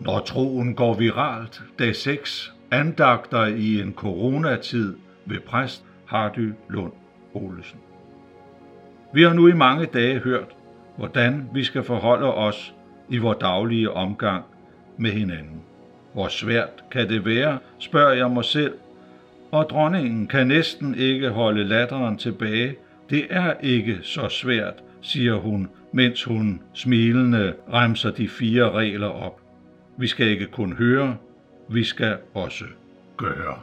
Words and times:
Når 0.00 0.20
troen 0.20 0.74
går 0.74 0.94
viralt, 0.94 1.62
dag 1.78 1.96
6, 1.96 2.52
andagter 2.70 3.46
i 3.46 3.80
en 3.80 3.92
coronatid 3.96 4.96
ved 5.24 5.40
præst 5.40 5.84
Hardy 6.06 6.52
Lund 6.68 6.92
Olesen. 7.34 7.78
Vi 9.12 9.22
har 9.22 9.32
nu 9.32 9.48
i 9.48 9.52
mange 9.52 9.86
dage 9.86 10.18
hørt, 10.18 10.56
hvordan 10.96 11.48
vi 11.54 11.64
skal 11.64 11.82
forholde 11.82 12.34
os 12.34 12.74
i 13.08 13.18
vores 13.18 13.38
daglige 13.40 13.90
omgang 13.90 14.44
med 14.96 15.10
hinanden. 15.10 15.62
Hvor 16.12 16.28
svært 16.28 16.84
kan 16.90 17.08
det 17.08 17.24
være, 17.24 17.58
spørger 17.78 18.12
jeg 18.12 18.30
mig 18.30 18.44
selv, 18.44 18.74
og 19.50 19.66
dronningen 19.70 20.26
kan 20.26 20.46
næsten 20.46 20.94
ikke 20.94 21.30
holde 21.30 21.64
latteren 21.64 22.16
tilbage. 22.16 22.76
Det 23.10 23.26
er 23.30 23.54
ikke 23.60 23.98
så 24.02 24.28
svært, 24.28 24.74
siger 25.00 25.34
hun, 25.34 25.68
mens 25.92 26.24
hun 26.24 26.62
smilende 26.72 27.54
remser 27.72 28.10
de 28.10 28.28
fire 28.28 28.70
regler 28.70 29.08
op. 29.08 29.40
Vi 30.00 30.06
skal 30.06 30.26
ikke 30.26 30.46
kun 30.46 30.72
høre, 30.72 31.16
vi 31.68 31.84
skal 31.84 32.18
også 32.34 32.64
gøre. 33.16 33.58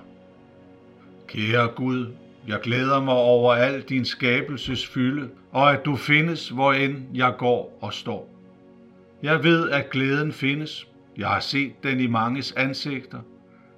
Kære 1.28 1.68
Gud, 1.68 2.08
jeg 2.48 2.60
glæder 2.60 3.02
mig 3.02 3.14
over 3.14 3.54
al 3.54 3.82
din 3.82 4.06
skabelses 4.06 4.88
fylde, 4.88 5.30
og 5.52 5.74
at 5.74 5.86
du 5.86 5.96
findes, 5.96 6.50
hvor 6.50 6.74
end 6.74 6.96
jeg 7.14 7.34
går 7.38 7.78
og 7.82 7.94
står. 7.94 8.30
Jeg 9.24 9.44
ved, 9.44 9.70
at 9.70 9.90
glæden 9.90 10.32
findes. 10.32 10.88
Jeg 11.18 11.28
har 11.28 11.40
set 11.40 11.84
den 11.84 12.00
i 12.00 12.08
manges 12.08 12.52
ansigter. 12.52 13.20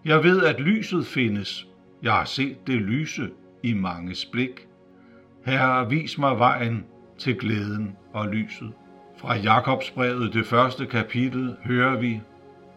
Jeg 0.05 0.23
ved, 0.23 0.43
at 0.43 0.59
lyset 0.59 1.05
findes. 1.05 1.67
Jeg 2.03 2.13
har 2.13 2.25
set 2.25 2.67
det 2.67 2.81
lyse 2.81 3.29
i 3.63 3.73
manges 3.73 4.25
blik. 4.25 4.67
Herre, 5.45 5.89
vis 5.89 6.17
mig 6.17 6.39
vejen 6.39 6.85
til 7.17 7.35
glæden 7.35 7.95
og 8.13 8.27
lyset. 8.27 8.71
Fra 9.17 9.35
Jakobsbrevet, 9.35 10.33
det 10.33 10.45
første 10.45 10.85
kapitel, 10.85 11.55
hører 11.65 11.99
vi, 11.99 12.21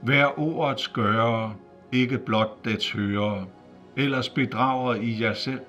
Vær 0.02 0.38
ordets 0.38 0.88
gørere, 0.88 1.54
ikke 1.92 2.18
blot 2.18 2.64
dets 2.64 2.92
hører, 2.92 3.44
ellers 3.96 4.28
bedrager 4.28 4.94
I 4.94 5.22
jer 5.22 5.34
selv. 5.34 5.60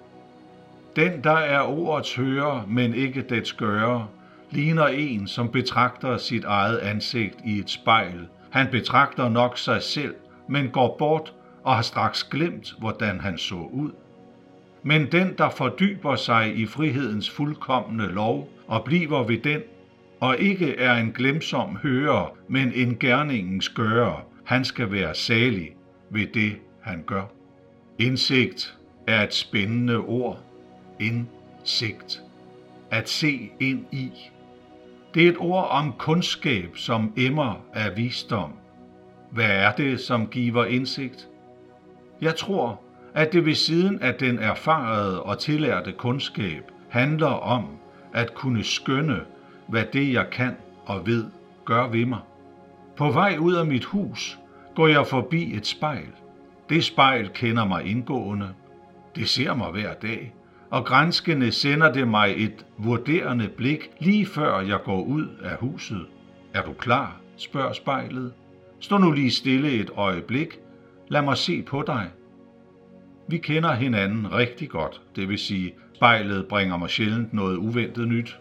Den, 0.95 1.23
der 1.23 1.31
er 1.31 1.61
ordets 1.61 2.15
hører, 2.15 2.65
men 2.67 2.93
ikke 2.93 3.21
dets 3.21 3.53
gører, 3.53 4.09
ligner 4.51 4.88
en, 4.88 5.27
som 5.27 5.49
betragter 5.49 6.17
sit 6.17 6.43
eget 6.43 6.77
ansigt 6.77 7.35
i 7.45 7.59
et 7.59 7.69
spejl. 7.69 8.27
Han 8.49 8.67
betragter 8.71 9.29
nok 9.29 9.57
sig 9.57 9.81
selv, 9.81 10.15
men 10.47 10.69
går 10.69 10.95
bort 10.99 11.33
og 11.63 11.75
har 11.75 11.81
straks 11.81 12.23
glemt, 12.23 12.75
hvordan 12.79 13.19
han 13.19 13.38
så 13.38 13.55
ud. 13.55 13.91
Men 14.83 15.11
den, 15.11 15.38
der 15.38 15.49
fordyber 15.49 16.16
sig 16.16 16.57
i 16.57 16.66
frihedens 16.66 17.29
fuldkommende 17.29 18.07
lov 18.07 18.49
og 18.67 18.83
bliver 18.83 19.23
ved 19.23 19.38
den, 19.38 19.61
og 20.22 20.38
ikke 20.39 20.75
er 20.75 20.94
en 20.94 21.11
glemsom 21.11 21.77
hører, 21.83 22.38
men 22.47 22.72
en 22.75 22.97
gerningens 23.00 23.69
gører, 23.69 24.25
han 24.45 24.66
skal 24.66 24.91
være 24.91 25.16
salig 25.16 25.69
ved 26.09 26.28
det, 26.33 26.58
han 26.81 27.03
gør. 27.03 27.23
Indsigt 28.00 28.78
er 29.08 29.23
et 29.23 29.33
spændende 29.33 29.97
ord. 29.97 30.39
Indsigt. 31.00 32.22
At 32.91 33.09
se 33.09 33.52
ind 33.59 33.86
i. 33.91 34.11
Det 35.13 35.25
er 35.25 35.30
et 35.30 35.38
ord 35.39 35.67
om 35.69 35.94
kundskab, 35.97 36.78
som 36.78 37.13
emmer 37.17 37.66
af 37.73 37.97
visdom. 37.97 38.52
Hvad 39.31 39.50
er 39.50 39.72
det, 39.72 40.00
som 40.00 40.28
giver 40.28 40.66
indsigt? 40.66 41.28
Jeg 42.22 42.35
tror, 42.35 42.81
at 43.13 43.33
det 43.33 43.45
ved 43.45 43.56
siden 43.56 44.00
af 44.02 44.13
den 44.13 44.39
erfarede 44.39 45.23
og 45.23 45.39
tillærte 45.39 45.91
kundskab 45.91 46.63
handler 46.89 47.28
om 47.28 47.66
at 48.13 48.33
kunne 48.33 48.63
skønne, 48.63 49.22
hvad 49.72 49.86
det 49.94 50.14
jeg 50.14 50.30
kan 50.30 50.55
og 50.86 51.08
ved 51.08 51.25
gør 51.66 51.88
ved 51.88 52.05
mig. 52.05 52.19
På 52.97 53.11
vej 53.11 53.38
ud 53.39 53.53
af 53.53 53.66
mit 53.66 53.86
hus 53.86 54.39
går 54.75 54.88
jeg 54.88 55.08
forbi 55.08 55.55
et 55.55 55.67
spejl. 55.67 56.08
Det 56.69 56.83
spejl 56.83 57.30
kender 57.30 57.66
mig 57.66 57.86
indgående. 57.86 58.50
Det 59.16 59.29
ser 59.29 59.56
mig 59.56 59.72
hver 59.72 59.94
dag, 59.94 60.34
og 60.69 60.85
grænskende 60.85 61.51
sender 61.51 61.94
det 61.94 62.07
mig 62.07 62.34
et 62.38 62.66
vurderende 62.78 63.47
blik 63.47 63.91
lige 64.00 64.25
før 64.25 64.59
jeg 64.59 64.79
går 64.84 65.03
ud 65.03 65.28
af 65.44 65.57
huset. 65.57 66.06
Er 66.53 66.62
du 66.62 66.74
klar? 66.74 67.22
spørger 67.38 67.74
spejlet. 67.74 68.34
Stå 68.79 68.97
nu 68.97 69.12
lige 69.12 69.31
stille 69.31 69.72
et 69.72 69.90
øjeblik. 69.95 70.59
Lad 71.07 71.22
mig 71.22 71.38
se 71.38 71.62
på 71.62 71.84
dig. 71.88 72.09
Vi 73.28 73.38
kender 73.38 73.74
hinanden 73.74 74.34
rigtig 74.34 74.69
godt, 74.69 75.01
det 75.16 75.29
vil 75.29 75.38
sige, 75.38 75.74
spejlet 75.94 76.47
bringer 76.47 76.78
mig 76.78 76.90
sjældent 76.90 77.34
noget 77.34 77.57
uventet 77.57 78.07
nyt. 78.07 78.40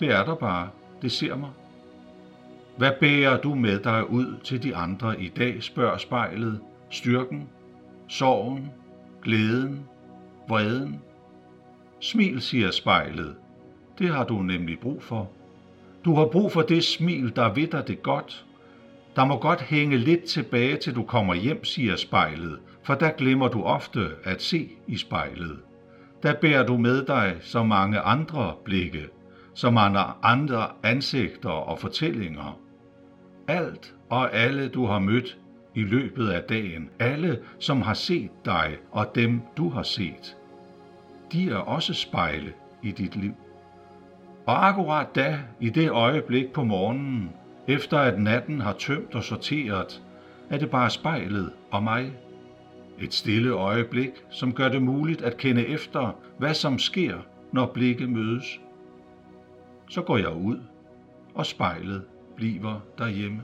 Det 0.00 0.10
er 0.10 0.24
der 0.24 0.34
bare. 0.34 0.68
Det 1.02 1.12
ser 1.12 1.36
mig. 1.36 1.50
Hvad 2.76 2.92
bærer 3.00 3.40
du 3.40 3.54
med 3.54 3.78
dig 3.80 4.10
ud 4.10 4.40
til 4.44 4.62
de 4.62 4.76
andre 4.76 5.20
i 5.20 5.28
dag, 5.28 5.62
spørger 5.62 5.96
spejlet. 5.96 6.60
Styrken, 6.90 7.48
sorgen, 8.08 8.70
glæden, 9.22 9.84
vreden. 10.48 11.00
Smil, 12.00 12.40
siger 12.40 12.70
spejlet. 12.70 13.36
Det 13.98 14.08
har 14.08 14.24
du 14.24 14.42
nemlig 14.42 14.78
brug 14.80 15.02
for. 15.02 15.30
Du 16.04 16.14
har 16.14 16.26
brug 16.26 16.52
for 16.52 16.62
det 16.62 16.84
smil, 16.84 17.36
der 17.36 17.52
ved 17.52 17.66
dig 17.66 17.88
det 17.88 18.02
godt. 18.02 18.44
Der 19.16 19.24
må 19.24 19.38
godt 19.38 19.62
hænge 19.62 19.96
lidt 19.96 20.24
tilbage, 20.24 20.76
til 20.76 20.94
du 20.94 21.02
kommer 21.02 21.34
hjem, 21.34 21.64
siger 21.64 21.96
spejlet, 21.96 22.58
for 22.82 22.94
der 22.94 23.10
glemmer 23.10 23.48
du 23.48 23.62
ofte 23.62 24.08
at 24.24 24.42
se 24.42 24.70
i 24.86 24.96
spejlet. 24.96 25.58
Der 26.22 26.34
bærer 26.34 26.66
du 26.66 26.76
med 26.76 27.04
dig 27.06 27.36
så 27.40 27.62
mange 27.62 28.00
andre 28.00 28.54
blikke, 28.64 29.08
så 29.54 29.70
har 29.70 30.18
andre 30.22 30.68
ansigter 30.82 31.50
og 31.50 31.78
fortællinger. 31.78 32.58
Alt 33.48 33.94
og 34.10 34.34
alle, 34.34 34.68
du 34.68 34.86
har 34.86 34.98
mødt 34.98 35.38
i 35.74 35.82
løbet 35.82 36.28
af 36.28 36.42
dagen, 36.42 36.90
alle, 36.98 37.40
som 37.58 37.82
har 37.82 37.94
set 37.94 38.30
dig 38.44 38.76
og 38.92 39.14
dem, 39.14 39.40
du 39.56 39.68
har 39.68 39.82
set, 39.82 40.36
de 41.32 41.50
er 41.50 41.56
også 41.56 41.94
spejle 41.94 42.52
i 42.82 42.90
dit 42.90 43.16
liv. 43.16 43.34
Og 44.46 44.68
akkurat 44.68 45.14
da, 45.14 45.38
i 45.60 45.70
det 45.70 45.90
øjeblik 45.90 46.52
på 46.52 46.64
morgenen, 46.64 47.30
efter 47.68 47.98
at 47.98 48.20
natten 48.20 48.60
har 48.60 48.72
tømt 48.72 49.14
og 49.14 49.22
sorteret, 49.22 50.02
er 50.50 50.58
det 50.58 50.70
bare 50.70 50.90
spejlet 50.90 51.52
og 51.70 51.82
mig. 51.82 52.12
Et 52.98 53.14
stille 53.14 53.50
øjeblik, 53.50 54.10
som 54.30 54.52
gør 54.52 54.68
det 54.68 54.82
muligt 54.82 55.22
at 55.22 55.36
kende 55.36 55.66
efter, 55.66 56.16
hvad 56.38 56.54
som 56.54 56.78
sker, 56.78 57.18
når 57.52 57.66
blikke 57.66 58.06
mødes. 58.06 58.60
Så 59.88 60.02
går 60.02 60.16
jeg 60.16 60.32
ud, 60.32 60.58
og 61.34 61.46
spejlet 61.46 62.02
bliver 62.36 62.80
derhjemme. 62.98 63.42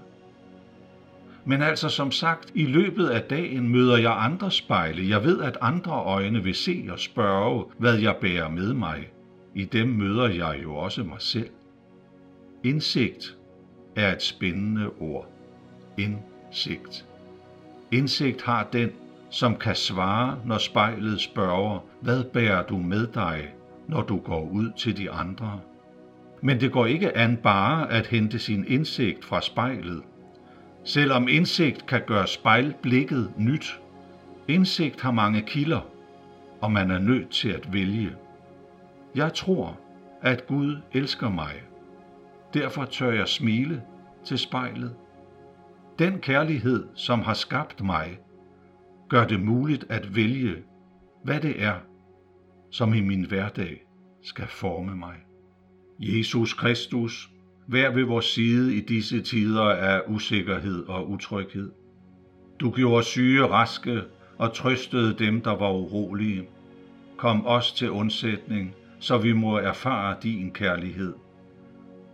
Men 1.45 1.63
altså 1.63 1.89
som 1.89 2.11
sagt, 2.11 2.53
i 2.55 2.67
løbet 2.67 3.09
af 3.09 3.23
dagen 3.23 3.69
møder 3.69 3.97
jeg 3.97 4.15
andre 4.19 4.51
spejle. 4.51 5.09
Jeg 5.09 5.25
ved, 5.25 5.43
at 5.43 5.59
andre 5.61 5.93
øjne 5.93 6.43
vil 6.43 6.55
se 6.55 6.89
og 6.91 6.99
spørge, 6.99 7.65
hvad 7.79 7.99
jeg 7.99 8.17
bærer 8.21 8.49
med 8.49 8.75
mig. 8.75 9.09
I 9.55 9.65
dem 9.65 9.89
møder 9.89 10.29
jeg 10.29 10.61
jo 10.63 10.75
også 10.75 11.03
mig 11.03 11.23
selv. 11.23 11.51
Indsigt 12.65 13.37
er 13.97 14.13
et 14.13 14.23
spændende 14.23 14.91
ord. 15.01 15.29
Indsigt. 15.99 17.07
Indsigt 17.93 18.43
har 18.43 18.69
den, 18.73 18.91
som 19.31 19.57
kan 19.57 19.75
svare, 19.75 20.39
når 20.45 20.59
spejlet 20.59 21.21
spørger, 21.21 21.85
hvad 22.01 22.25
bærer 22.25 22.67
du 22.67 22.77
med 22.77 23.07
dig, 23.07 23.55
når 23.89 24.03
du 24.03 24.19
går 24.19 24.49
ud 24.49 24.71
til 24.77 24.97
de 24.97 25.11
andre? 25.11 25.61
Men 26.43 26.61
det 26.61 26.73
går 26.73 26.87
ikke 26.87 27.17
an 27.17 27.37
bare 27.37 27.93
at 27.93 28.07
hente 28.07 28.39
sin 28.39 28.65
indsigt 28.69 29.25
fra 29.25 29.41
spejlet. 29.41 30.03
Selvom 30.85 31.29
indsigt 31.29 31.87
kan 31.87 32.03
gøre 32.07 32.27
spejlblikket 32.27 33.33
nyt, 33.39 33.81
indsigt 34.49 35.01
har 35.01 35.11
mange 35.11 35.43
kilder, 35.43 35.81
og 36.61 36.73
man 36.73 36.91
er 36.91 36.99
nødt 36.99 37.31
til 37.31 37.49
at 37.49 37.73
vælge. 37.73 38.13
Jeg 39.15 39.35
tror, 39.35 39.81
at 40.23 40.47
Gud 40.47 40.77
elsker 40.93 41.29
mig. 41.29 41.53
Derfor 42.55 42.85
tør 42.85 43.11
jeg 43.11 43.29
smile 43.29 43.83
til 44.25 44.39
spejlet. 44.39 44.95
Den 45.99 46.19
kærlighed, 46.19 46.89
som 46.95 47.21
har 47.21 47.35
skabt 47.35 47.83
mig, 47.83 48.19
gør 49.09 49.27
det 49.27 49.41
muligt 49.41 49.85
at 49.89 50.17
vælge, 50.17 50.57
hvad 51.25 51.41
det 51.41 51.63
er, 51.63 51.75
som 52.71 52.95
i 52.95 53.01
min 53.01 53.25
hverdag 53.25 53.83
skal 54.23 54.47
forme 54.47 54.97
mig. 54.97 55.15
Jesus 56.03 56.55
Kristus, 56.55 57.31
vær 57.67 57.91
ved 57.91 58.05
vores 58.05 58.25
side 58.25 58.77
i 58.77 58.81
disse 58.81 59.21
tider 59.21 59.63
af 59.63 60.03
usikkerhed 60.07 60.85
og 60.89 61.11
utryghed. 61.11 61.71
Du 62.61 62.71
gjorde 62.71 63.05
syge 63.05 63.47
raske 63.47 64.01
og 64.39 64.55
trøstede 64.55 65.15
dem, 65.19 65.41
der 65.41 65.57
var 65.57 65.73
urolige. 65.73 66.49
Kom 67.17 67.47
os 67.47 67.73
til 67.73 67.91
undsætning, 67.91 68.75
så 68.99 69.19
vi 69.19 69.33
må 69.33 69.59
erfare 69.59 70.17
din 70.23 70.51
kærlighed. 70.51 71.15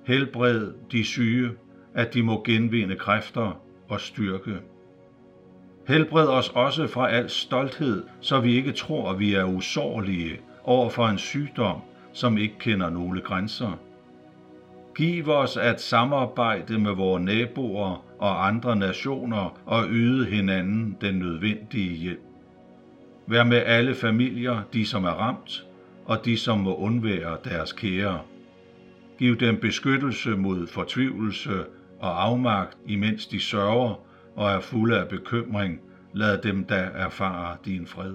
Helbred 0.07 0.73
de 0.93 1.05
syge, 1.05 1.51
at 1.95 2.15
de 2.15 2.23
må 2.23 2.43
genvinde 2.47 2.97
kræfter 2.97 3.61
og 3.89 4.01
styrke. 4.01 4.59
Helbred 5.89 6.29
os 6.29 6.49
også 6.49 6.87
fra 6.87 7.11
al 7.11 7.31
stolthed, 7.31 8.05
så 8.21 8.41
vi 8.41 8.55
ikke 8.55 8.73
tror, 8.73 9.11
at 9.11 9.19
vi 9.19 9.35
er 9.35 9.45
usårlige 9.45 10.41
over 10.65 10.91
for 10.91 11.07
en 11.07 11.19
sygdom, 11.19 11.81
som 12.17 12.39
ikke 12.39 12.59
kender 12.59 12.91
nogle 12.91 13.21
grænser. 13.21 13.79
Giv 14.97 15.29
os 15.29 15.57
at 15.57 15.81
samarbejde 15.81 16.79
med 16.79 16.93
vores 16.93 17.25
naboer 17.25 18.05
og 18.19 18.47
andre 18.47 18.77
nationer 18.77 19.61
og 19.67 19.85
yde 19.89 20.27
hinanden 20.27 20.97
den 21.01 21.15
nødvendige 21.15 21.97
hjælp. 21.97 22.21
Vær 23.27 23.45
med 23.45 23.57
alle 23.57 23.95
familier, 23.95 24.63
de 24.73 24.87
som 24.87 25.05
er 25.05 25.11
ramt, 25.11 25.67
og 26.05 26.25
de 26.25 26.37
som 26.37 26.59
må 26.59 26.75
undvære 26.75 27.37
deres 27.45 27.73
kære. 27.73 28.21
Giv 29.19 29.37
dem 29.37 29.57
beskyttelse 29.61 30.31
mod 30.31 30.67
fortvivlelse 30.67 31.65
og 32.01 32.25
afmagt, 32.25 32.79
imens 32.87 33.27
de 33.27 33.41
sørger 33.41 34.01
og 34.37 34.51
er 34.51 34.61
fulde 34.61 35.01
af 35.01 35.09
bekymring. 35.09 35.81
Lad 36.15 36.39
dem 36.39 36.65
da 36.65 36.89
erfare 36.95 37.57
din 37.65 37.87
fred. 37.87 38.15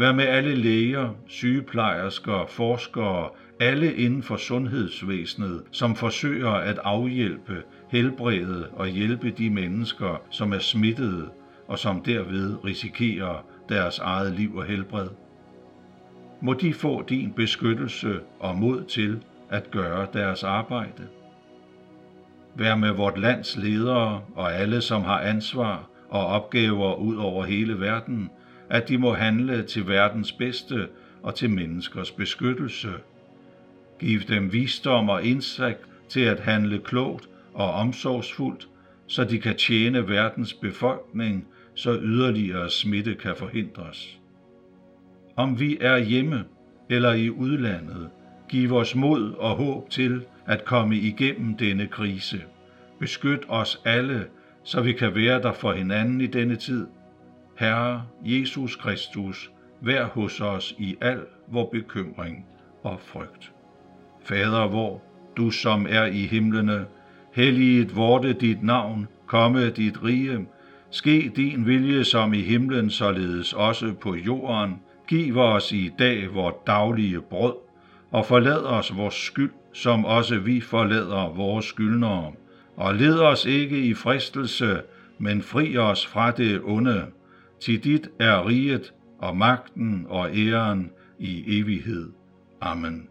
Vær 0.00 0.12
med 0.12 0.24
alle 0.24 0.54
læger, 0.54 1.14
sygeplejersker, 1.26 2.46
forskere, 2.48 3.28
alle 3.60 3.94
inden 3.94 4.22
for 4.22 4.36
sundhedsvæsenet, 4.36 5.62
som 5.70 5.96
forsøger 5.96 6.50
at 6.50 6.78
afhjælpe, 6.84 7.62
helbrede 7.90 8.68
og 8.72 8.88
hjælpe 8.88 9.30
de 9.30 9.50
mennesker, 9.50 10.22
som 10.30 10.52
er 10.52 10.58
smittede 10.58 11.28
og 11.68 11.78
som 11.78 12.02
derved 12.02 12.64
risikerer 12.64 13.44
deres 13.68 13.98
eget 13.98 14.32
liv 14.32 14.56
og 14.56 14.64
helbred. 14.64 15.08
Må 16.42 16.52
de 16.52 16.74
få 16.74 17.02
din 17.02 17.32
beskyttelse 17.32 18.20
og 18.38 18.56
mod 18.56 18.84
til 18.84 19.18
at 19.50 19.70
gøre 19.70 20.06
deres 20.12 20.44
arbejde. 20.44 21.06
Vær 22.54 22.74
med 22.74 22.90
vort 22.90 23.18
lands 23.18 23.56
ledere 23.56 24.20
og 24.34 24.54
alle, 24.54 24.80
som 24.80 25.02
har 25.02 25.20
ansvar 25.20 25.88
og 26.08 26.26
opgaver 26.26 26.94
ud 26.94 27.16
over 27.16 27.44
hele 27.44 27.80
verden, 27.80 28.30
at 28.70 28.88
de 28.88 28.98
må 28.98 29.14
handle 29.14 29.62
til 29.62 29.88
verdens 29.88 30.32
bedste 30.32 30.88
og 31.22 31.34
til 31.34 31.50
menneskers 31.50 32.10
beskyttelse. 32.10 32.90
Giv 33.98 34.20
dem 34.20 34.52
visdom 34.52 35.08
og 35.08 35.24
indsigt 35.24 35.80
til 36.08 36.20
at 36.20 36.40
handle 36.40 36.78
klogt 36.78 37.28
og 37.54 37.72
omsorgsfuldt, 37.72 38.68
så 39.06 39.24
de 39.24 39.38
kan 39.38 39.56
tjene 39.56 40.08
verdens 40.08 40.54
befolkning, 40.54 41.46
så 41.74 41.98
yderligere 42.02 42.70
smitte 42.70 43.14
kan 43.14 43.36
forhindres. 43.36 44.18
Om 45.36 45.60
vi 45.60 45.78
er 45.80 45.98
hjemme 45.98 46.44
eller 46.90 47.12
i 47.12 47.30
udlandet, 47.30 48.10
giv 48.48 48.74
os 48.74 48.94
mod 48.94 49.32
og 49.32 49.56
håb 49.56 49.90
til 49.90 50.24
at 50.46 50.64
komme 50.64 50.96
igennem 50.96 51.56
denne 51.56 51.86
krise. 51.86 52.42
Beskyt 52.98 53.40
os 53.48 53.80
alle, 53.84 54.26
så 54.62 54.80
vi 54.80 54.92
kan 54.92 55.14
være 55.14 55.42
der 55.42 55.52
for 55.52 55.72
hinanden 55.72 56.20
i 56.20 56.26
denne 56.26 56.56
tid. 56.56 56.86
Herre 57.60 58.02
Jesus 58.24 58.76
Kristus, 58.76 59.50
vær 59.80 60.04
hos 60.04 60.40
os 60.40 60.74
i 60.78 60.96
al 61.00 61.18
vor 61.48 61.68
bekymring 61.72 62.46
og 62.82 63.00
frygt. 63.00 63.52
Fader 64.24 64.68
vor, 64.68 65.02
du 65.36 65.50
som 65.50 65.86
er 65.88 66.04
i 66.04 66.26
himlene, 66.26 66.86
helliget 67.32 67.96
vorte 67.96 68.32
dit 68.32 68.62
navn, 68.62 69.08
komme 69.26 69.70
dit 69.70 70.04
rige, 70.04 70.46
ske 70.90 71.32
din 71.36 71.66
vilje 71.66 72.04
som 72.04 72.34
i 72.34 72.40
himlen, 72.40 72.90
således 72.90 73.52
også 73.52 73.94
på 74.00 74.14
jorden. 74.14 74.74
Giv 75.08 75.38
os 75.38 75.72
i 75.72 75.90
dag 75.98 76.34
vores 76.34 76.54
daglige 76.66 77.20
brød, 77.20 77.54
og 78.10 78.26
forlad 78.26 78.64
os 78.64 78.96
vores 78.96 79.14
skyld, 79.14 79.52
som 79.72 80.04
også 80.04 80.38
vi 80.38 80.60
forlader 80.60 81.34
vores 81.36 81.64
skyldnere. 81.64 82.32
Og 82.76 82.94
led 82.94 83.18
os 83.18 83.46
ikke 83.46 83.78
i 83.78 83.94
fristelse, 83.94 84.80
men 85.18 85.42
fri 85.42 85.76
os 85.76 86.06
fra 86.06 86.30
det 86.30 86.60
onde. 86.64 87.06
Til 87.60 87.84
dit 87.84 88.08
er 88.20 88.48
riget 88.48 88.94
og 89.18 89.36
magten 89.36 90.06
og 90.08 90.36
æren 90.36 90.90
i 91.18 91.60
evighed. 91.60 92.12
Amen. 92.60 93.08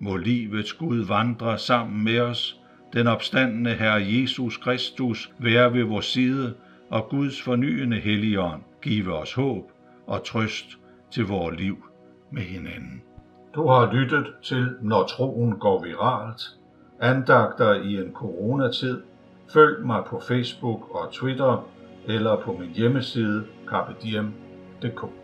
Må 0.00 0.16
livets 0.16 0.72
Gud 0.72 1.04
vandre 1.06 1.58
sammen 1.58 2.04
med 2.04 2.20
os, 2.20 2.60
den 2.92 3.06
opstandende 3.06 3.70
Herre 3.70 4.02
Jesus 4.06 4.56
Kristus 4.56 5.32
være 5.38 5.72
ved 5.72 5.84
vores 5.84 6.06
side, 6.06 6.54
og 6.90 7.08
Guds 7.10 7.42
fornyende 7.42 7.96
helligånd 7.96 8.62
give 8.82 9.12
os 9.12 9.34
håb 9.34 9.72
og 10.06 10.24
trøst 10.24 10.78
til 11.10 11.24
vores 11.24 11.58
liv 11.58 11.84
med 12.30 12.42
hinanden. 12.42 13.02
Du 13.54 13.68
har 13.68 13.92
lyttet 13.92 14.26
til 14.42 14.68
Når 14.82 15.06
troen 15.06 15.58
går 15.58 15.84
viralt, 15.84 16.42
andagter 17.00 17.74
i 17.74 17.96
en 17.96 18.12
coronatid. 18.12 19.00
Følg 19.52 19.86
mig 19.86 20.02
på 20.06 20.20
Facebook 20.28 20.94
og 20.94 21.12
Twitter 21.12 21.68
eller 22.06 22.36
på 22.36 22.56
min 22.60 22.70
hjemmeside 22.70 23.44
Carpe 23.72 23.94
Diem, 23.94 24.34
der 24.82 24.90
Cook. 24.90 25.21